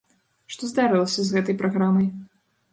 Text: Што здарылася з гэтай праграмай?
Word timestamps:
Што 0.53 0.69
здарылася 0.71 1.19
з 1.29 1.37
гэтай 1.37 1.61
праграмай? 1.63 2.11